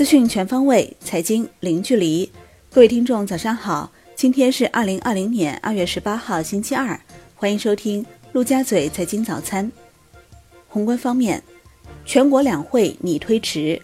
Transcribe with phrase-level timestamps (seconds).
[0.00, 2.26] 资讯全方位，财经零距离。
[2.70, 3.92] 各位听众，早上好！
[4.16, 6.98] 今天是二零二零年二月十八号，星期二。
[7.34, 8.02] 欢迎收听
[8.32, 9.70] 陆家嘴财经早餐。
[10.68, 11.42] 宏观方面，
[12.06, 13.78] 全国两会拟推迟。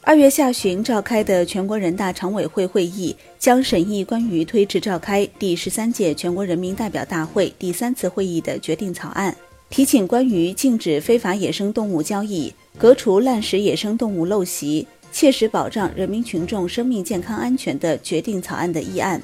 [0.00, 9.36] 二月下旬召开的全国人大常委会会议将审议关于推迟召开第十三届全国人民代表大会第三次会议的决定草案，
[9.68, 12.52] 提请关于禁止非法野生动物交易。
[12.76, 19.20] 革除滥食野生动物陋习，切实保障人民群众生命健康安全的决定草案的议案。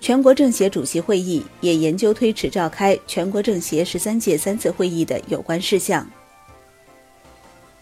[0.00, 6.06] 全国政协主席会议也研究推迟召开全国政协十三届三次会议的有关事项。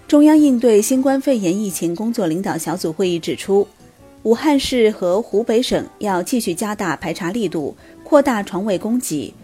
[0.07, 3.67] 中央应对新冠肺炎疫情工作领导小组会议指出，
[4.23, 9.35] 武汉市和湖北省要继续加大排查力度，扩大床位供给。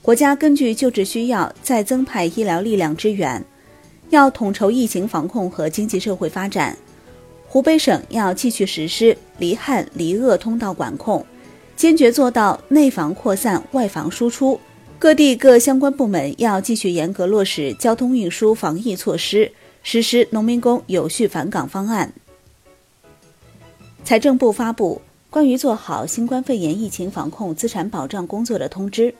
[0.00, 3.44] 国家根据救治需要再增派医疗力量支援。
[4.10, 6.76] 要统筹疫情防控和经济社会发展，
[7.48, 11.24] 湖北省要继续实施离汉离鄂通道管控，
[11.74, 14.60] 坚决做到内防扩散、外防输出。
[14.98, 19.50] 各地各相关部门要继续严格落实交通运输防疫措施，
[19.82, 22.12] 实施农民工有序返岗方案。
[24.04, 29.14] 财政部发布关于做好新冠肺炎疫情防控资产保障工作的通知。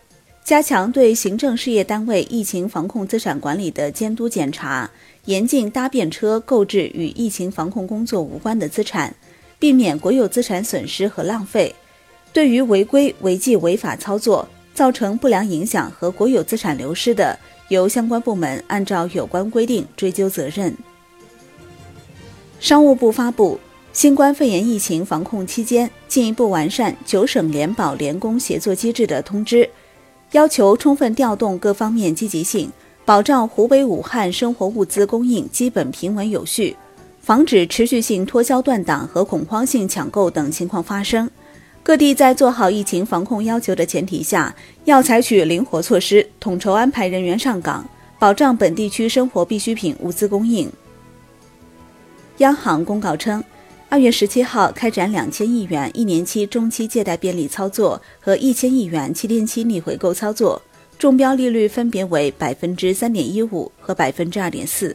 [0.48, 4.90] 加强对行政事业单位疫情防控资产管理的监督检查，
[5.26, 9.14] 严禁搭便车购置与疫情防控工作无关的资产，
[9.58, 11.74] 避免国有资产损失和浪费。
[12.32, 17.38] 对于违规违纪违法操作造成不良影响和国有资产流失的，
[17.68, 20.74] 由相关部门按照有关规定追究责任。
[22.58, 23.60] 商务部发布
[23.92, 29.68] 新冠肺炎疫情防控期间进一步完善九省联保联工协作机制的通知。
[30.32, 32.70] 要求充分调动各方面积极性，
[33.06, 36.76] 保障湖北武汉生活物资供应基本平稳有序，
[37.22, 41.30] 防止持续性脱销断档和恐慌性抢购等情况发生。
[41.82, 44.54] 各地在做好疫情防控要求的前提下，
[44.84, 47.88] 要采取灵活措施，统筹安排人员上岗，
[48.18, 50.70] 保障本地区生活必需品物资供应。
[52.38, 53.42] 央行公告称。
[53.90, 60.60] 二月十七号开展两千亿元一年期中期借贷便利操作和一千亿元七天期逆回购操作，
[60.98, 64.94] 中标利率分别为百分之三点一五和百分之二点四。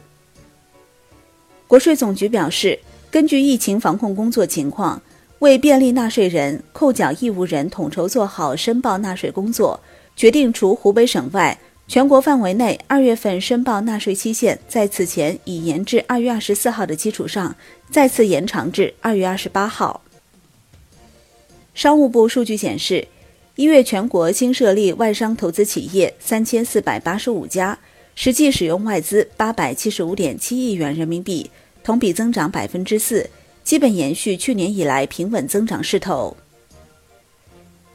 [1.66, 2.78] 国税总局表示，
[3.10, 5.02] 根据疫情防控工作情况，
[5.40, 9.80] 为便利纳税人、扣缴义务人统筹做好申报纳税工作，
[10.14, 11.58] 决定除湖北省外。
[11.86, 17.54] 全国范围内，二月份申报纳税期限在此前已延至二月二十四号的基础上，
[17.90, 20.00] 再次延长至二月二十八号。
[21.74, 23.06] 商务部数据显示，
[23.54, 27.78] 一月全国新设立外商投资企业三千四百八十五家，
[28.14, 31.50] 实际使用外资八百七十五点七亿元人民币，
[31.84, 33.28] 同比增长百分之四，
[33.62, 36.34] 基本延续去年以来平稳增长势头。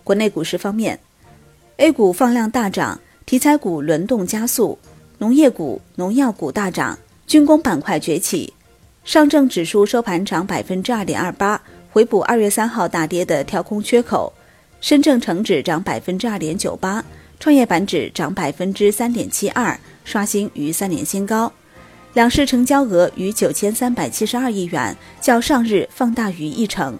[0.04, 1.00] 国内股市方面
[1.78, 3.02] ，A 股放量大涨。
[3.30, 4.76] 题材股轮动加速，
[5.20, 6.98] 农业股、农药股大涨，
[7.28, 8.52] 军工板块崛起。
[9.04, 14.34] 上证指数收盘涨百分之二点二八，回补二月三号大跌的跳空缺口。
[14.82, 17.06] 深证成指涨百分之二点九八，
[17.40, 21.54] 创业板指涨百分之三点七二，刷新逾三年新高。
[22.16, 26.98] 两市成交额逾九千三百七十二亿元，较上日放大逾一成。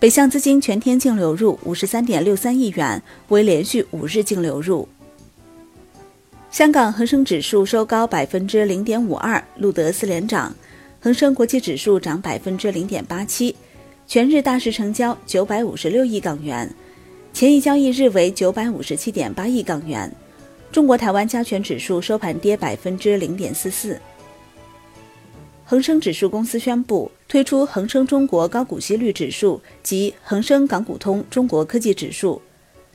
[0.00, 4.88] 北向资金全天净流入五十三点六三亿元，为连续五日净流入。
[6.50, 10.52] 香港恒生指数收高百分之零点五二，录得四连涨；
[11.00, 13.54] 恒生国际指数涨百分之零点八七，
[14.08, 16.68] 全日大市成交九百五十六亿港元，
[17.32, 20.12] 前一交易日为九百五十七点八亿港元。
[20.72, 23.96] 中国台湾加权指数收盘跌百分之零点四四。
[25.64, 32.42] 恒生指数公司宣布推出恒生中国高股息率指数及恒生港股通中国科技指数。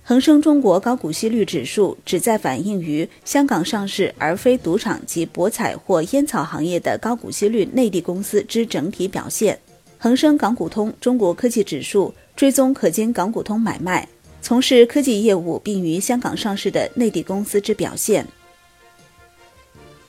[0.08, 9.60] 恒生中国高股息率指数旨在反映于香港上市而非赌场及博彩或烟草行业的高股息率内地公司之整体表现。
[9.98, 14.08] 恒生港股通中国科技指数追踪可经港股通买卖、
[14.44, 18.28] 从事科技业务并于香港上市的内地公司之表现。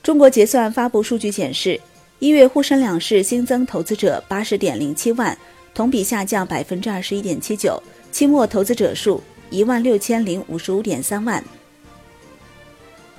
[0.03, 1.81] 中国结算发布数据显示，
[2.19, 5.35] 一月沪深两市新增投资者八十点零七万，
[5.73, 9.19] 同比下降百分之二十一点七九，期末投资者数。
[9.49, 11.43] 一万六千零五十五点三万。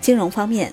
[0.01, 0.73] 金融方面，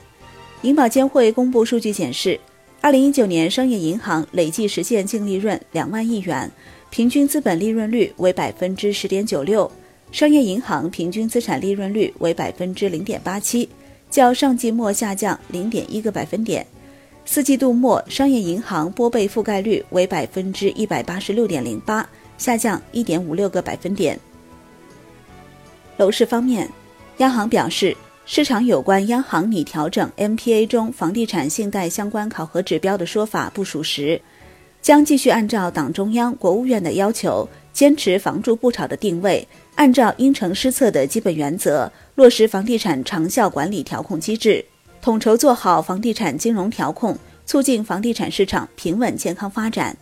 [0.62, 2.40] 银保监会公布数据显示，
[2.82, 6.52] 二零一九年商业银行累计实现净利润两万亿元，
[6.90, 9.70] 平均资本利润率为百分之十点九六，
[10.12, 13.68] 商业银行平均资产利润率为百分之零点八七，
[14.10, 16.66] 较上季末下降零点一个百分点。
[17.26, 22.08] 四季度末商业银行拨备覆盖率为百分之一百八十六点零八，
[22.38, 24.20] 下降一点五六个百分点。
[25.98, 26.70] 楼市方面，
[27.18, 27.96] 央行表示，
[28.26, 34.20] 市场有关央行拟调整 MPA 中房地产信贷相关考核指标的说法不属实，
[34.82, 44.66] 将继续按照党中央、国务院的要求，坚持“房住不炒”的定位，按照因城施策的基本原则，落实房地产长效管理调控机制，
[45.02, 49.96] 统筹做好房地产金融调控，促进房地产市场平稳健康发展。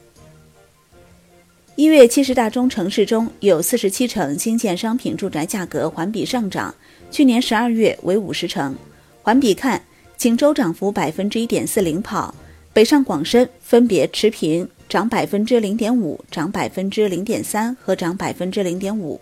[1.76, 6.74] 一月七十大中城市中有四十七城新建商品住宅价格环比上涨，
[7.10, 8.76] 去年十二月为五十城。
[9.24, 9.84] 环比看，
[10.16, 12.36] 锦州涨幅百分之一点四领跑，
[12.74, 19.20] 北上广深分别持平，涨百分之零点五、涨百分之零点三和涨百分之零点五。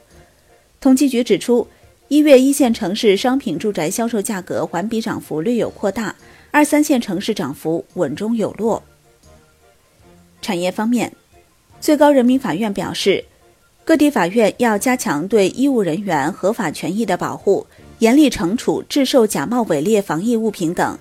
[0.82, 1.66] 统计局指出，
[2.10, 6.14] 一月一线城市商品住宅销售价格环比涨幅略有扩大，
[6.52, 8.84] 二三线城市涨幅稳中有落。
[10.42, 11.14] 产业方面。
[11.82, 13.26] 最高人民法院表示，
[13.84, 17.66] 各地法院要加强对医务人员合法权益的保护，
[17.98, 21.00] 严厉惩处制售假冒伪劣防疫物品等，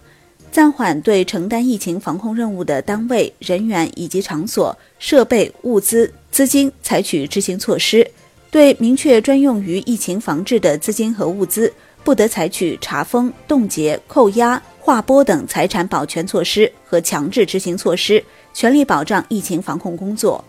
[0.51, 8.11] 暂缓对承担疫情防控任务的单位、人员以及场所、设备、物资、资金采取执行措施。
[8.51, 11.71] 对明确专用于疫情防治的资金和物资，
[12.03, 18.25] 不得采取查封、冻结、扣押、划拨等财产保全措施和强制执行措施，
[18.55, 20.43] 全力保障疫情防控工作。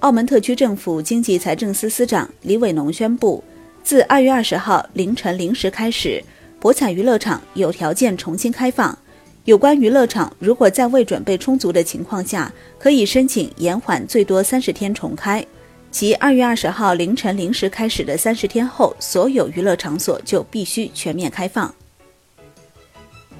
[0.00, 3.44] 澳门特区政府经济财政司司长李伟农宣布，
[3.82, 6.24] 自二月二十号凌晨零时开始，
[6.58, 8.96] 博彩娱乐场有条件重新开放。
[9.44, 15.44] 有关娱乐场如果在未准备充足的情况下，可以申请延缓最多三十天重开。
[15.90, 21.74] 即二月二十号凌晨零时开始的三十天后，所有娱乐场所就必须全面开放。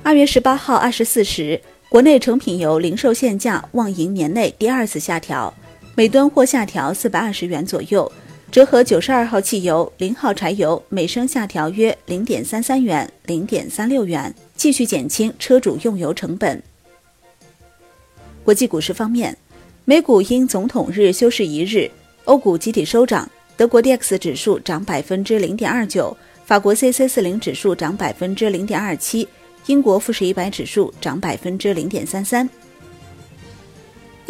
[0.03, 1.59] 二月十八号二十四时，
[1.89, 5.55] 国内成品油零售限价望迎年内第二次下调。
[5.95, 8.11] 每吨或下调四百二十元左右，
[8.51, 16.63] 折合九十二号汽油、零号柴油每升下调约零点三三元、零点三六元，继续减轻车主用油成本。
[18.43, 19.37] 国际股市方面，
[19.85, 21.91] 美股因总统日休市一日，
[22.25, 26.17] 欧股集体收涨，德国 D X 指数涨百分之零点二九，
[26.47, 29.29] 法国 C C 四零指数涨百分之零点二七，
[29.67, 32.49] 英国富时一百指数涨百分之零点三三。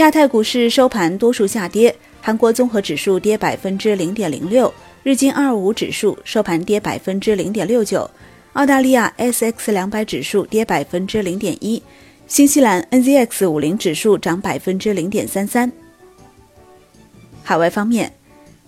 [0.00, 8.10] 亚太股市收盘多数下跌，韩国综合指数跌百分之零点零六，日经二五指数收盘跌百分之零点六九，
[8.54, 11.82] 澳大利亚 S X 两百指数跌百分之零点一，
[12.26, 15.70] 新西兰 N Z X 五零指数涨百分之零点三三。
[17.42, 18.10] 海外方面，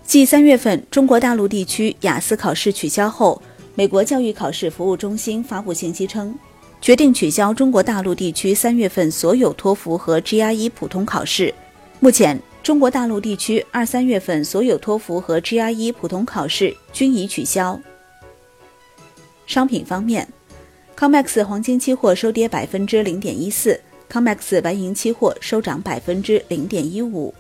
[0.05, 3.41] 继三月份中国大陆地区雅思考试取消后，
[3.75, 6.35] 美国教育考试服务中心发布信息称。
[6.83, 11.55] 决定取消中国大陆地区三月份所有托福和 GRE 普通考试。
[12.01, 17.79] 目前，中国大陆地区二三月份所有托福和 GRE 普通考试均已取消。
[19.47, 20.27] 商品方面
[20.97, 23.81] ，COMEX 黄金期货收跌百分之零点一四
[24.11, 27.33] ，COMEX 白银期货收涨百分之零点一五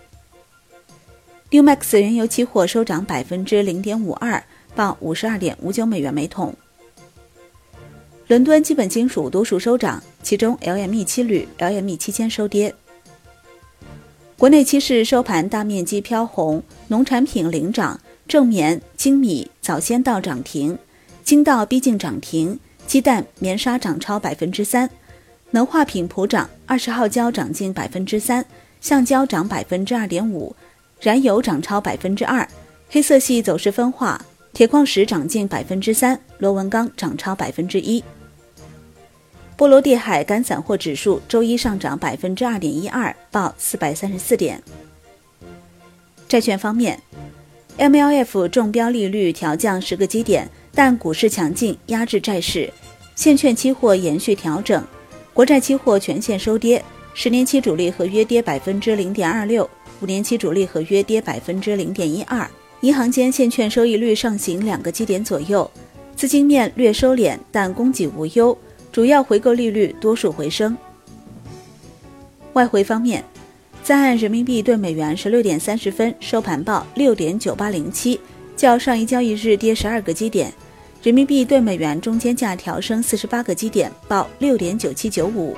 [1.50, 4.41] ，NEWMAX 原油期货收涨百分之零点五二，
[4.77, 6.55] 报五十二点五九美元每桶。
[8.32, 12.75] 伦敦基本金属多数收涨，其中 LME 七铝、LME 七铅收跌。
[14.39, 20.79] 国内期市收盘大面积飘红，农产品领涨，正棉、精米、早先到涨停，
[21.22, 24.89] 精稻逼近涨停，鸡蛋、棉纱涨超百分之三，
[25.51, 28.43] 能化品普涨，二十号胶涨近百分之三，
[28.81, 30.56] 橡胶涨百分之二点五，
[31.03, 32.48] 燃油涨超百分之二，
[32.89, 34.19] 黑色系走势分化，
[34.55, 38.03] 铁矿石涨近百分之三，螺纹钢涨超百分之一。
[39.63, 44.61] 波罗的海干散货指数周一上涨百分之二点一二，报四百三十四点。
[46.27, 47.01] 债券方面
[47.79, 52.73] ，MLF 中标利率调降十个基点，但股市强劲压制债市，
[53.15, 54.85] 现券期货延续调整，
[55.33, 62.51] 国债期货全线收跌，十年期主力合约跌百分之零点二六，五年期主力合约跌百分之零点一二，
[62.81, 65.71] 银行间现券收益率上行两个基点左右，
[66.17, 68.59] 资金面略收敛，但供给无忧。
[68.93, 70.77] 主要回购利率多数回升。
[72.53, 73.25] 外汇方面，
[73.82, 78.20] 在岸人民币对美元十六点三十分收盘报六点九八零七，
[78.55, 80.53] 较上一交易日跌十二个基点。
[81.03, 85.56] 人民币对美元中间价调升四十八个基点，报六点九七九五。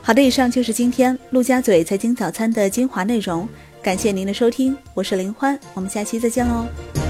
[0.00, 3.48] 好的，以上就是今天陆家嘴财经早餐的精华内容，
[3.80, 7.01] 感谢您的收听，我是林欢，我们下期再见喽。